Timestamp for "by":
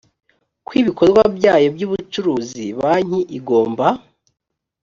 1.75-1.83